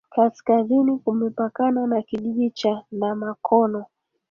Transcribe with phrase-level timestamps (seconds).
[0.09, 3.85] Kaskazini kimepakana na Kijiji cha Namakono